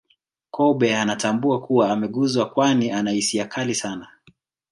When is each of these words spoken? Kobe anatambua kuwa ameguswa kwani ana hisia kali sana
Kobe 0.51 0.97
anatambua 0.97 1.61
kuwa 1.61 1.91
ameguswa 1.91 2.49
kwani 2.49 2.91
ana 2.91 3.11
hisia 3.11 3.45
kali 3.45 3.75
sana 3.75 4.07